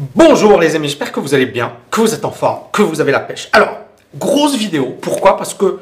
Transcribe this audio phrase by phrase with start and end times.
[0.00, 3.02] Bonjour les amis, j'espère que vous allez bien, que vous êtes en forme, que vous
[3.02, 3.50] avez la pêche.
[3.52, 3.80] Alors,
[4.16, 5.36] grosse vidéo, pourquoi?
[5.36, 5.78] Parce que,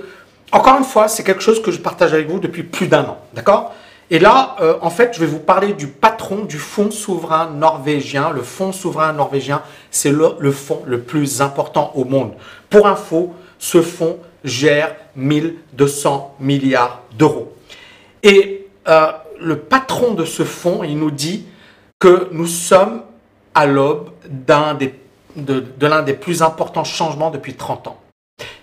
[0.50, 3.18] encore une fois, c'est quelque chose que je partage avec vous depuis plus d'un an,
[3.32, 3.72] d'accord?
[4.10, 8.30] Et là, euh, en fait, je vais vous parler du patron du fonds souverain norvégien.
[8.30, 9.62] Le fonds souverain norvégien,
[9.92, 12.32] c'est le, fonds le plus important au monde.
[12.70, 17.54] Pour info, ce fonds gère 1200 milliards d'euros.
[18.24, 21.46] Et euh, le patron de ce fonds, il nous dit
[22.00, 23.02] que nous sommes
[23.58, 24.94] à l'aube d'un des,
[25.34, 28.00] de, de l'un des plus importants changements depuis 30 ans.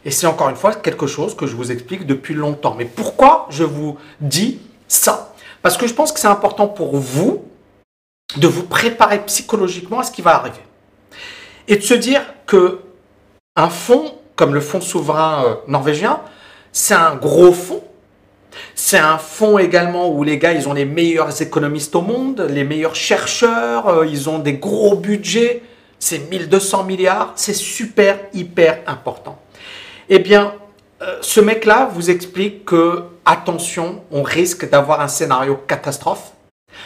[0.05, 2.75] Et c'est encore une fois quelque chose que je vous explique depuis longtemps.
[2.75, 5.33] Mais pourquoi je vous dis ça?
[5.61, 7.43] Parce que je pense que c'est important pour vous
[8.37, 10.63] de vous préparer psychologiquement à ce qui va arriver.
[11.67, 12.79] Et de se dire que
[13.57, 16.21] un fonds comme le fonds souverain euh, norvégien,
[16.71, 17.83] c'est un gros fonds.
[18.87, 22.63] C'est un fonds également où les gars, ils ont les meilleurs économistes au monde, les
[22.63, 25.63] meilleurs chercheurs, euh, ils ont des gros budgets,
[25.97, 29.39] c'est 1200 milliards, c'est super, hyper important.
[30.07, 30.53] Eh bien,
[31.01, 36.33] euh, ce mec-là vous explique que, attention, on risque d'avoir un scénario catastrophe.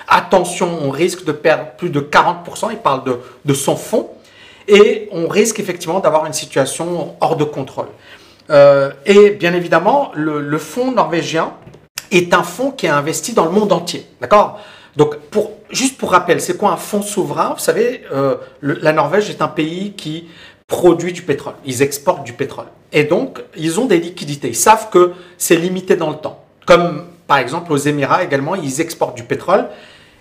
[0.08, 4.10] Attention, on risque de perdre plus de 40%, il parle de, de son fonds
[4.70, 7.90] et on risque effectivement d'avoir une situation hors de contrôle.
[8.50, 11.54] Euh, et bien évidemment, le, fonds norvégien
[12.12, 14.06] est un fonds qui est investi dans le monde entier.
[14.22, 14.60] D'accord?
[14.96, 17.54] Donc, pour, juste pour rappel, c'est quoi un fonds souverain?
[17.54, 20.28] Vous savez, euh, la Norvège est un pays qui
[20.68, 21.56] produit du pétrole.
[21.66, 22.68] Ils exportent du pétrole.
[22.92, 24.50] Et donc, ils ont des liquidités.
[24.50, 26.44] Ils savent que c'est limité dans le temps.
[26.66, 29.68] Comme par exemple aux Émirats également, ils exportent du pétrole.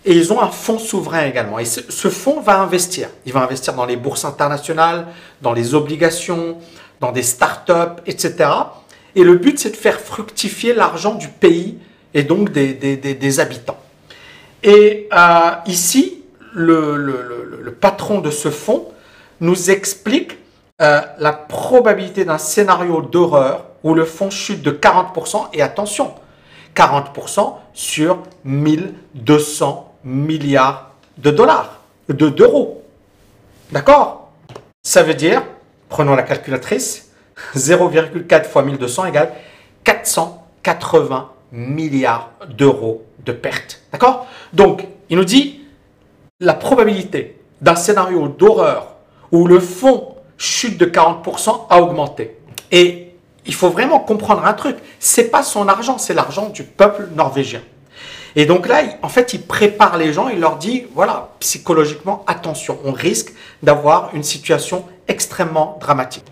[0.05, 1.59] Et ils ont un fonds souverain également.
[1.59, 3.09] Et ce, fonds va investir.
[3.27, 5.07] Il va investir dans les bourses internationales,
[5.43, 6.57] dans les obligations,
[7.01, 8.49] dans des startups, etc.
[9.15, 11.79] Et le but, c'est de faire fructifier l'argent du pays
[12.15, 13.79] et donc des, des, habitants.
[14.63, 18.89] Et euh, ici, le, le, patron de ce fonds
[19.41, 20.39] nous explique
[20.81, 25.49] euh, la probabilité d'un scénario d'horreur où le fonds chute de 40%.
[25.53, 26.15] Et attention,
[26.75, 32.83] 40% sur 1200 milliards de dollars, de d'euros.
[33.71, 34.31] D'accord?
[34.83, 35.43] Ça veut dire,
[35.89, 37.08] prenons la calculatrice,
[37.55, 39.33] 0,4 fois 1200 égale
[39.85, 43.83] 480 milliards d'euros de pertes.
[43.93, 44.27] D'accord?
[44.53, 45.61] Donc, il nous dit
[46.41, 48.97] la probabilité d'un scénario d'horreur
[49.33, 52.39] où le fonds chute de 40% a augmenté.
[52.71, 53.13] Et
[53.47, 57.63] il faut vraiment comprendre un truc, c'est pas son argent, c'est l'argent du peuple norvégien.
[58.37, 62.79] Et donc là, en fait, il prépare les gens, il leur dit, voilà, psychologiquement, attention,
[62.85, 63.33] on risque
[63.63, 66.25] d'avoir une situation extrêmement dramatique.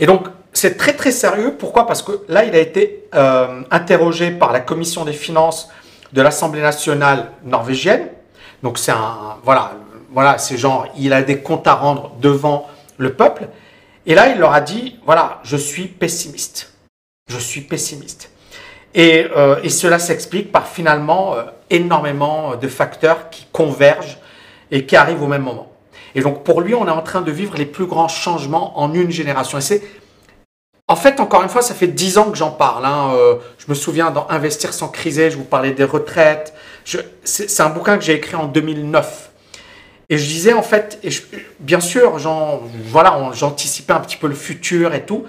[0.00, 1.54] Et donc, c'est très très sérieux.
[1.58, 1.86] Pourquoi?
[1.86, 5.68] Parce que là, il a été euh, interrogé par la commission des finances
[6.12, 8.08] de l'Assemblée nationale norvégienne.
[8.62, 9.72] Donc c'est un, voilà,
[10.12, 13.48] voilà, c'est genre, il a des comptes à rendre devant le peuple.
[14.06, 16.72] Et là, il leur a dit, voilà, je suis pessimiste.
[17.28, 18.30] Je suis pessimiste.
[18.96, 24.16] Euh, et, cela s'explique par finalement euh, énormément de facteurs qui convergent
[24.70, 25.70] et qui arrivent au même moment.
[26.14, 28.94] Et donc pour lui, on est en train de vivre les plus grands changements en
[28.94, 29.58] une génération.
[29.58, 29.82] Et c'est,
[30.88, 32.84] en fait, encore une fois, ça fait dix ans que j'en parle.
[32.84, 33.12] Hein.
[33.14, 36.54] Euh, je me souviens dans Investir sans criser, je vous parlais des retraites.
[37.24, 39.30] c'est, un bouquin que j'ai écrit en 2009.
[40.08, 41.00] Et je disais en fait,
[41.58, 42.16] bien sûr,
[42.84, 45.24] voilà, j'anticipais un petit peu le futur et tout.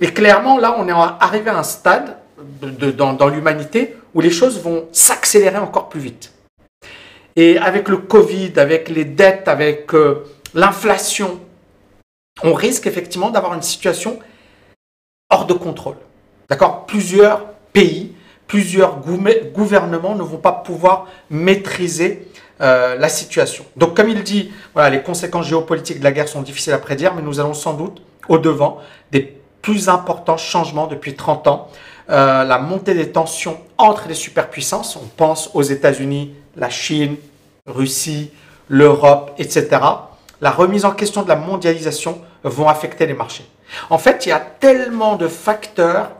[0.00, 2.16] Et clairement, là, on est arrivé à un stade
[2.60, 6.32] dans, l'humanité où les choses vont s'accélérer encore plus vite.
[7.36, 10.24] Et avec le Covid, avec les dettes, avec euh,
[10.54, 11.38] l'inflation,
[12.42, 14.18] on risque effectivement d'avoir une situation
[15.36, 15.96] hors de contrôle.
[16.48, 16.86] D'accord?
[16.86, 18.14] Plusieurs pays,
[18.46, 19.00] plusieurs
[19.54, 22.28] gouvernements ne vont pas pouvoir maîtriser
[22.60, 23.64] euh, la situation.
[23.76, 27.14] Donc comme il dit, voilà, les conséquences géopolitiques de la guerre sont difficiles à prédire,
[27.14, 28.78] mais nous allons sans doute au devant
[29.12, 31.68] des plus importants changements depuis 30 ans.
[32.08, 37.16] Euh, la montée des tensions entre les superpuissances, on pense aux États-Unis, la Chine,
[37.66, 38.30] Russie,
[38.68, 39.68] l'Europe, etc.
[40.40, 43.44] La remise en question de la mondialisation vont affecter les marchés.
[43.90, 46.10] En fait, il y a tellement de facteurs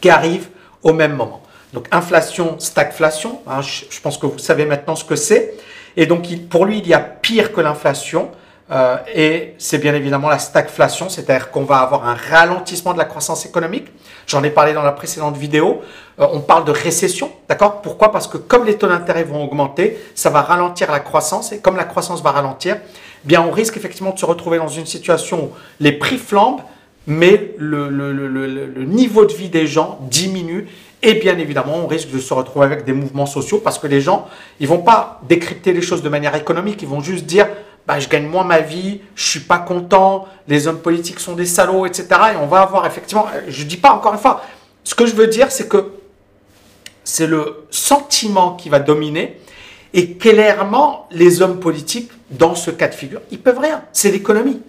[0.00, 0.48] qui arrivent
[0.82, 1.42] au même moment.
[1.72, 5.54] Donc inflation, stagflation, hein, je, pense que vous savez maintenant ce que c'est.
[5.96, 8.30] Et donc pour lui, il y a pire que l'inflation.
[8.68, 13.04] Euh, et c'est bien évidemment la stagflation, c'est-à-dire qu'on va avoir un ralentissement de la
[13.04, 13.86] croissance économique.
[14.26, 15.82] J'en ai parlé dans la précédente vidéo.
[16.18, 17.80] Euh, on parle de récession, d'accord?
[17.80, 18.10] Pourquoi?
[18.10, 21.52] Parce que comme les taux d'intérêt vont augmenter, ça va ralentir la croissance.
[21.52, 22.78] Et comme la croissance va ralentir,
[23.26, 25.50] bien on risque effectivement de se retrouver dans une situation où
[25.80, 26.62] les prix flambent,
[27.06, 30.66] mais le, niveau de vie des gens diminue
[31.02, 34.00] et bien évidemment, on risque de se retrouver avec des mouvements sociaux parce que les
[34.00, 34.26] gens,
[34.60, 37.46] ils vont pas décrypter les choses de manière économique, ils vont juste dire
[37.86, 41.46] bah, je gagne moins ma vie, je suis pas content, les hommes politiques sont des
[41.46, 42.08] salauds, etc.
[42.34, 44.42] Et on va avoir effectivement, je dis pas encore une fois,
[44.82, 45.92] ce que je veux dire, c'est que
[47.04, 49.38] c'est le sentiment qui va dominer.
[49.94, 53.82] Et clairement, les hommes politiques, dans ce cas de figure, ils peuvent rien.
[53.92, 54.60] C'est l'économie.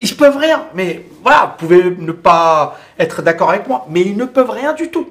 [0.00, 0.66] Ils peuvent rien.
[0.74, 4.72] Mais voilà, vous pouvez ne pas être d'accord avec moi, mais ils ne peuvent rien
[4.72, 5.08] du tout.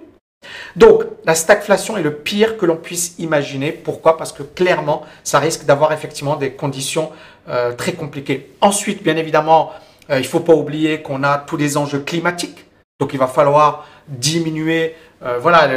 [0.76, 3.72] Donc, la stagflation est le pire que l'on puisse imaginer.
[3.72, 4.18] Pourquoi?
[4.18, 7.12] Parce que clairement, ça risque d'avoir effectivement des conditions
[7.48, 8.52] euh, très compliquées.
[8.62, 9.72] Ensuite, bien évidemment,
[10.10, 12.66] euh, il ne faut pas oublier qu'on a tous les enjeux climatiques.
[13.00, 15.70] Donc, il va falloir diminuer euh, voilà,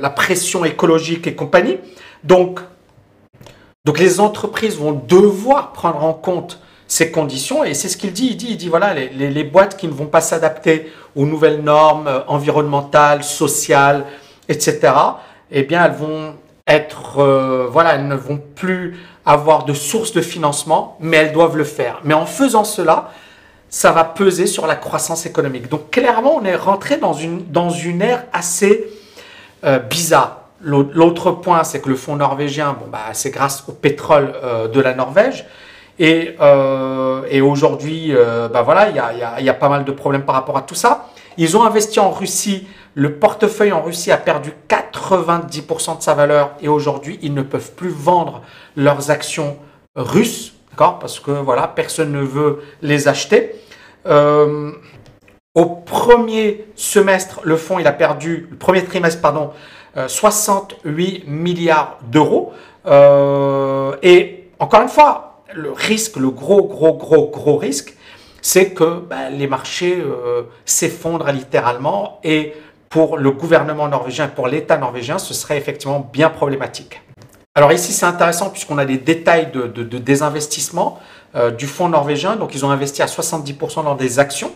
[0.00, 1.78] la pression écologique et compagnie.
[2.24, 2.60] Donc,
[3.86, 7.64] donc, les entreprises vont devoir prendre en compte ces conditions.
[7.64, 8.28] Et c'est ce qu'il dit.
[8.32, 12.06] Il dit, il dit voilà, les, boîtes qui ne vont pas s'adapter aux nouvelles normes
[12.06, 14.04] euh, environnementales, sociales,
[14.48, 14.92] etc.,
[15.50, 16.34] eh bien, elles vont
[16.66, 21.56] être, euh, voilà, elles ne vont plus avoir de source de financement, mais elles doivent
[21.56, 22.00] le faire.
[22.04, 23.10] Mais en faisant cela,
[23.70, 25.68] ça va peser sur la croissance économique.
[25.68, 28.84] Donc, clairement, on est rentré dans une, dans une ère assez
[29.64, 30.39] euh, bizarre.
[30.62, 34.32] L'autre point, c'est que le fonds norvégien, bon, bah, c'est grâce au pétrole
[34.72, 35.46] de la Norvège.
[36.00, 39.92] Et, euh, et aujourd'hui, euh, bah voilà, il y a, y, a, pas mal de
[39.92, 41.10] problèmes par rapport à tout ça.
[41.36, 42.66] Ils ont investi en Russie.
[42.94, 47.72] Le portefeuille en Russie a perdu 90% de sa valeur et aujourd'hui, ils ne peuvent
[47.72, 48.40] plus vendre
[48.76, 49.58] leurs actions
[49.94, 53.52] russes, d'accord Parce que voilà, personne ne veut les acheter.
[54.06, 54.72] Euh,
[55.54, 59.50] au premier semestre, le fonds il a perdu, le premier trimestre, pardon,
[59.94, 62.52] 68 milliards d'euros.
[64.02, 67.94] et encore une fois, le risque, le gros, gros, gros, gros risque,
[68.42, 72.54] c'est que ben, les marchés euh, s'effondrent littéralement et
[72.88, 77.00] pour le gouvernement norvégien, pour l'État norvégien, ce serait effectivement bien problématique.
[77.54, 80.98] Alors ici, c'est intéressant puisqu'on a les détails de, de, désinvestissement
[81.36, 82.36] euh, du fonds norvégien.
[82.36, 84.52] Donc, ils ont investi à 70% dans des actions.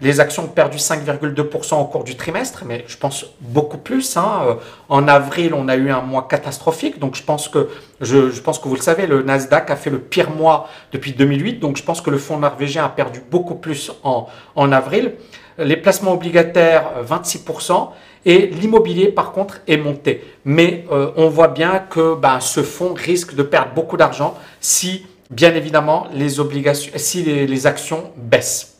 [0.00, 4.16] Les actions ont perdu 5,2% au cours du trimestre, mais je pense beaucoup plus.
[4.16, 4.42] Hein.
[4.46, 4.54] Euh,
[4.88, 7.68] en avril, on a eu un mois catastrophique, donc je pense que
[8.00, 11.60] je, pense que vous le savez, le Nasdaq a fait le pire mois depuis 2008,
[11.60, 14.26] donc je pense que le fonds norvégien a perdu beaucoup plus en,
[14.56, 15.14] en avril.
[15.58, 17.90] Les placements obligataires 26%
[18.26, 20.24] et l'immobilier par contre est monté.
[20.44, 25.06] Mais euh, on voit bien que ben, ce fonds risque de perdre beaucoup d'argent si
[25.30, 28.73] bien évidemment les obligations, si les actions baissent.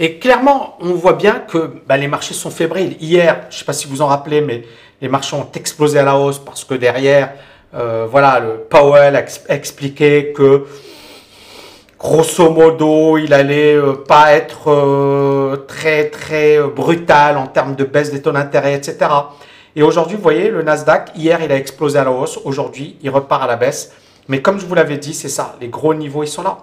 [0.00, 2.96] Et clairement, on voit bien que bah, les marchés sont fébriles.
[3.00, 4.64] Hier, je ne sais pas si vous en rappelez, mais
[5.00, 7.32] les marchés ont explosé à la hausse parce que derrière,
[7.74, 10.66] euh, voilà, le Powell a expliqué que
[11.98, 18.10] grosso modo, il allait euh, pas être euh, très très brutal en termes de baisse
[18.10, 19.10] des taux d'intérêt, etc.
[19.74, 22.38] Et aujourd'hui, vous voyez, le Nasdaq, hier, il a explosé à la hausse.
[22.44, 23.92] Aujourd'hui, il repart à la baisse.
[24.28, 26.58] Mais comme je vous l'avais dit, c'est ça, les gros niveaux, ils sont là.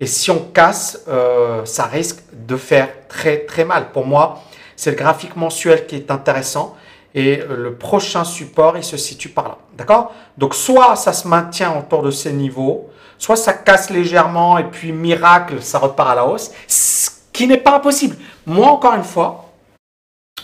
[0.00, 3.90] Et si on casse, euh, ça risque de faire très très mal.
[3.92, 4.42] Pour moi,
[4.76, 6.76] c'est le graphique mensuel qui est intéressant.
[7.14, 9.58] Et le prochain support, il se situe par là.
[9.76, 10.12] D'accord?
[10.36, 14.92] Donc, soit ça se maintient autour de ces niveaux, soit ça casse légèrement et puis
[14.92, 16.52] miracle, ça repart à la hausse.
[16.68, 18.16] Ce qui n'est pas impossible.
[18.46, 19.52] Moi, encore une fois,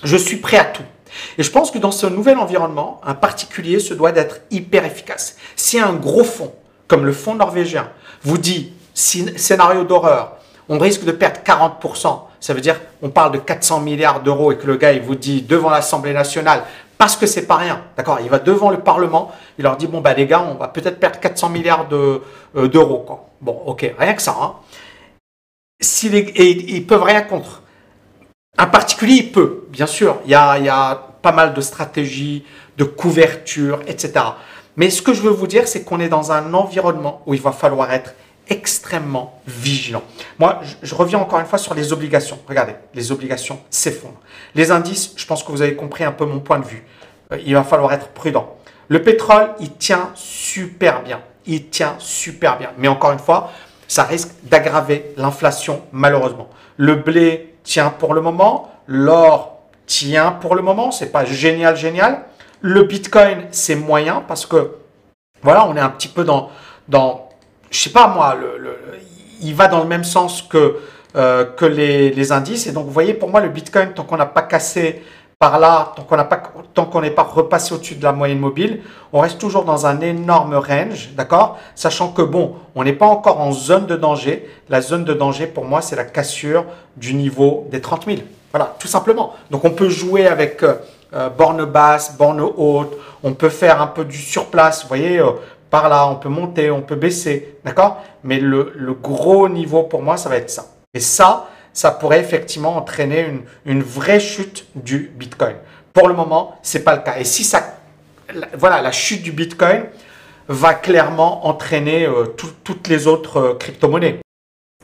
[0.03, 0.83] je suis prêt à tout.
[1.39, 5.37] Et je pense que dans ce nouvel environnement, un particulier se doit d'être hyper efficace.
[5.55, 6.53] Si un gros fonds,
[6.89, 7.91] comme le fonds norvégien,
[8.23, 10.37] vous dit scénario d'horreur,
[10.69, 12.20] on risque de perdre 40%.
[12.41, 15.15] Ça veut dire on parle de 400 milliards d'euros et que le gars il vous
[15.15, 16.63] dit devant l'Assemblée nationale
[16.96, 18.19] parce que c'est pas rien, d'accord?
[18.22, 21.01] Il va devant le Parlement, il leur dit bon bah les gars, on va peut-être
[21.01, 22.20] perdre 400 milliards euh,
[22.69, 23.27] d'euros quoi.
[23.41, 24.36] Bon, ok, rien que ça.
[24.41, 24.55] Hein.
[26.03, 27.63] et ils peuvent rien contre.
[28.56, 30.19] Un particulier, il peut, bien sûr.
[30.24, 32.44] Il y a, il y a pas mal de stratégies,
[32.79, 34.13] de couverture, etc.
[34.77, 37.41] Mais ce que je veux vous dire, c'est qu'on est dans un environnement où il
[37.41, 38.15] va falloir être
[38.48, 40.03] extrêmement vigilant.
[40.39, 42.39] Moi, je, reviens encore une fois sur les obligations.
[42.48, 44.20] Regardez, les obligations s'effondrent.
[44.55, 46.84] Les indices, je pense que vous avez compris un peu mon point de vue.
[47.32, 48.56] Euh, il va falloir être prudent.
[48.89, 51.20] Le pétrole, il tient super bien.
[51.46, 52.70] Il tient super bien.
[52.79, 53.51] Mais encore une fois,
[53.89, 56.48] ça risque d'aggraver l'inflation, malheureusement.
[56.77, 58.70] Le blé tient pour le moment.
[58.86, 60.91] L'or tient pour le moment.
[60.91, 62.24] C'est pas génial, génial.
[62.60, 64.77] Le bitcoin, c'est moyen parce que,
[65.43, 66.51] voilà, on est un petit peu dans,
[66.89, 67.23] dans
[67.74, 68.78] je sais pas moi, le,
[69.43, 70.76] il va dans le même sens que,
[71.16, 72.69] euh, que les, indices.
[72.69, 75.02] Et donc, vous voyez, pour moi, le Bitcoin, tant qu'on n'a pas cassé
[75.40, 76.40] par là, tant qu'on n'a pas,
[76.72, 80.00] tant qu'on n'est pas repassé au-dessus de la moyenne mobile, on reste toujours dans un
[80.00, 81.58] énorme range, d'accord?
[81.74, 84.48] Sachant que bon, on n'est pas encore en zone de danger.
[84.69, 86.64] La zone de danger, pour moi, c'est la cassure
[86.96, 88.19] du niveau des 30 000.
[88.52, 89.34] Voilà, tout simplement.
[89.50, 90.74] Donc, on peut jouer avec euh,
[91.12, 92.96] euh, borne basse, borne haute.
[93.24, 94.82] On peut faire un peu du surplace.
[94.82, 95.20] Vous voyez,
[95.74, 98.00] par là, on peut monter, on peut baisser, d'accord?
[98.22, 100.66] Mais le, gros niveau pour moi, ça va être ça.
[100.94, 105.56] Et ça, ça pourrait effectivement entraîner une, une vraie chute du Bitcoin.
[105.93, 107.16] Pour le moment, c'est pas le cas.
[107.19, 107.81] Et si ça,
[108.56, 109.86] voilà, la chute du Bitcoin
[110.46, 112.26] va clairement entraîner euh,
[112.62, 114.20] toutes les autres euh, crypto-monnaies.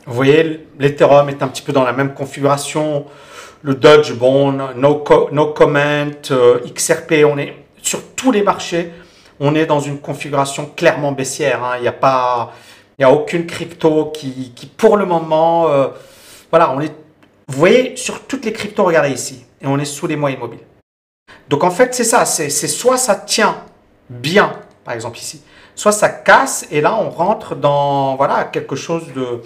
[0.05, 3.05] Vous voyez, l'Ethereum est un petit peu dans la même configuration.
[3.61, 4.95] Le Dodge, bon, no, no
[5.55, 8.91] comment, euh, XRP, on est sur tous les marchés,
[9.41, 11.63] on est dans une configuration clairement baissière.
[11.63, 11.73] Hein.
[11.77, 12.53] Il n'y a pas,
[12.97, 15.87] il y a aucune crypto qui, qui pour le moment, euh,
[16.51, 16.93] voilà, on est,
[17.47, 20.65] vous voyez, sur toutes les cryptos, regardez ici, et on est sous les moyens immobiles.
[21.49, 23.57] Donc en fait, c'est ça, c'est soit ça tient
[24.09, 24.53] bien,
[24.85, 25.41] par exemple ici,
[25.75, 29.41] soit ça casse, et là on rentre dans, voilà, quelque chose de,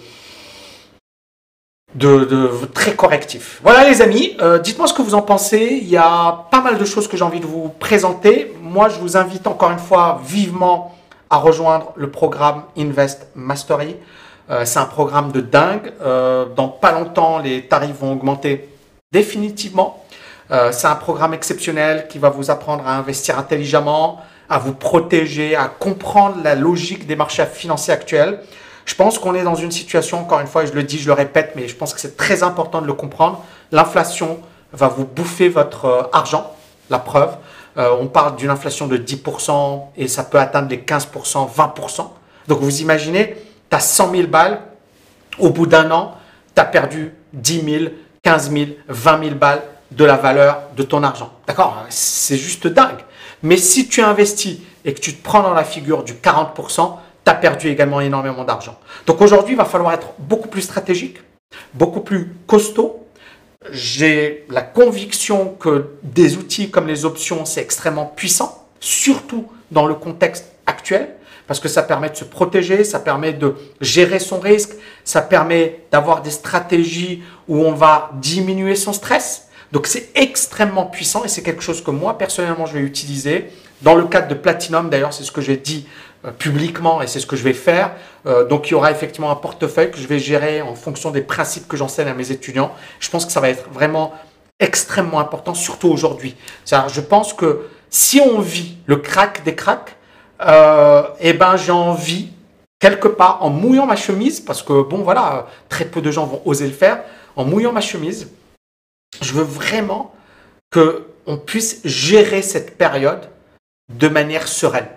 [1.96, 3.60] de, très correctif.
[3.62, 5.78] Voilà les amis, euh, dites-moi ce que vous en pensez.
[5.80, 8.54] Il y a pas mal de choses que j'ai envie de vous présenter.
[8.60, 10.94] Moi, je vous invite encore une fois vivement
[11.30, 13.96] à rejoindre le programme Invest Mastery.
[14.50, 15.92] Euh, c'est un programme de dingue.
[16.02, 18.68] Euh, dans pas longtemps, les tarifs vont augmenter
[19.12, 20.02] définitivement.
[20.70, 25.66] c'est un programme exceptionnel qui va vous apprendre à investir intelligemment, à vous protéger, à
[25.66, 28.40] comprendre la logique des marchés financiers actuels.
[28.86, 31.12] Je pense qu'on est dans une situation, encore une fois, je le dis, je le
[31.12, 33.44] répète, mais je pense que c'est très important de le comprendre.
[33.72, 34.38] L'inflation
[34.72, 36.54] va vous bouffer votre euh, argent,
[36.88, 37.36] la preuve.
[37.76, 42.06] Euh, on parle d'une inflation de 10% et ça peut atteindre les 15%, 20%.
[42.46, 43.36] Donc vous imaginez,
[43.68, 44.60] tu as 100 000 balles,
[45.40, 46.14] au bout d'un an,
[46.54, 47.84] tu as perdu 10 000,
[48.22, 51.32] 15 000, 20 000 balles de la valeur de ton argent.
[51.46, 51.84] D'accord?
[51.88, 53.04] C'est juste dingue.
[53.42, 57.30] Mais si tu investis et que tu te prends dans la figure du 40%, tu
[57.30, 58.78] as perdu également énormément d'argent.
[59.04, 61.18] Donc aujourd'hui, il va falloir être beaucoup plus stratégique,
[61.74, 63.04] beaucoup plus costaud.
[63.72, 69.94] J'ai la conviction que des outils comme les options, c'est extrêmement puissant, surtout dans le
[69.94, 71.16] contexte actuel,
[71.48, 75.80] parce que ça permet de se protéger, ça permet de gérer son risque, ça permet
[75.90, 79.48] d'avoir des stratégies où on va diminuer son stress.
[79.72, 83.46] Donc c'est extrêmement puissant et c'est quelque chose que moi personnellement je vais utiliser.
[83.82, 85.86] Dans le cadre de Platinum, d'ailleurs, c'est ce que j'ai dit
[86.32, 87.92] publiquement et c'est ce que je vais faire.
[88.26, 91.22] Euh, donc il y aura effectivement un portefeuille que je vais gérer en fonction des
[91.22, 92.72] principes que j'enseigne à mes étudiants.
[93.00, 94.12] Je pense que ça va être vraiment
[94.58, 96.34] extrêmement important, surtout aujourd'hui.
[96.66, 99.96] Je pense que si on vit le crack des cracks,
[100.40, 102.30] euh, eh ben j'ai envie
[102.78, 106.42] quelque part en mouillant ma chemise, parce que bon voilà, très peu de gens vont
[106.44, 107.02] oser le faire,
[107.36, 108.30] en mouillant ma chemise,
[109.20, 110.14] je veux vraiment
[110.70, 113.28] que on puisse gérer cette période
[113.92, 114.88] de manière sereine.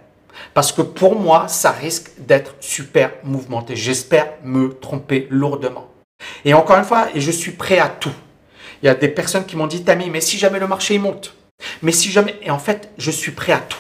[0.53, 3.75] Parce que pour moi, ça risque d'être super mouvementé.
[3.75, 5.87] J'espère me tromper lourdement.
[6.45, 8.13] Et encore une fois, je suis prêt à tout.
[8.81, 11.35] Il y a des personnes qui m'ont dit, Tammy, mais si jamais le marché monte,
[11.81, 13.77] mais si jamais, et en fait, je suis prêt à tout.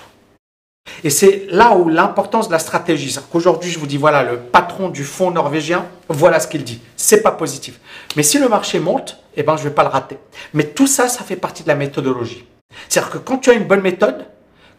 [1.03, 3.11] Et c'est là où l'importance de la stratégie.
[3.11, 6.81] C'est qu'aujourd'hui, je vous dis, voilà, le patron du fonds norvégien, voilà ce qu'il dit.
[6.97, 7.79] C'est pas positif.
[8.15, 10.17] Mais si le marché monte, eh ben, je vais pas le rater.
[10.53, 12.45] Mais tout ça, ça fait partie de la méthodologie.
[12.87, 14.25] C'est-à-dire que quand tu as une bonne méthode,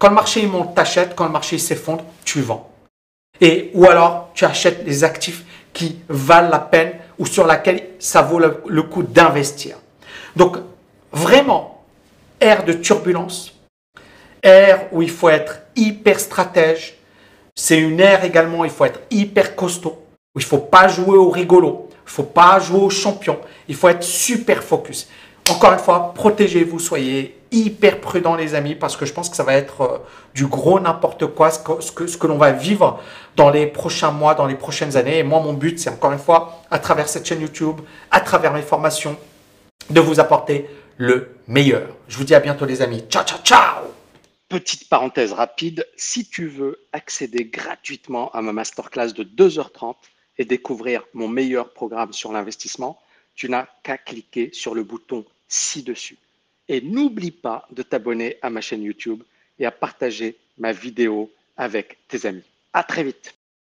[0.01, 1.15] quand le marché monte, tu achètes.
[1.15, 2.71] Quand le marché s'effondre, tu vends.
[3.41, 8.23] Et, ou alors, tu achètes des actifs qui valent la peine ou sur lesquels ça
[8.23, 9.77] vaut le, coup d'investir.
[10.35, 10.57] Donc,
[11.13, 11.85] vraiment,
[12.41, 13.53] ère de turbulence,
[14.43, 16.97] ère où il faut être hyper stratège.
[17.55, 20.03] C'est une ère également où il faut être hyper costaud,
[20.35, 23.39] où il ne faut pas jouer au rigolo, il ne faut pas jouer au champion,
[23.69, 25.09] il faut être super focus.
[25.51, 29.43] Encore une fois, protégez-vous, soyez hyper prudent les amis parce que je pense que ça
[29.43, 29.99] va être euh,
[30.33, 33.03] du gros n'importe quoi ce que, ce que, l'on va vivre
[33.35, 35.19] dans les prochains mois, dans les prochaines années.
[35.19, 37.81] Et moi, mon but, c'est encore une fois, à travers cette chaîne YouTube,
[38.13, 39.17] à travers mes formations,
[39.91, 41.89] de vous apporter le meilleur.
[42.07, 43.03] Je vous dis à bientôt les amis.
[43.09, 43.85] Ciao, ciao, ciao
[44.49, 49.97] Petite parenthèse rapide, si tu veux accéder gratuitement à ma masterclass de 2h30
[50.39, 53.01] et découvrir mon meilleur programme sur l'investissement,
[53.35, 56.17] tu n'as qu'à cliquer sur le bouton ci-dessus.
[56.69, 59.23] Et n'oublie pas de t'abonner à ma chaîne YouTube
[59.59, 62.45] et à partager ma vidéo avec tes amis.
[62.73, 63.35] À très vite.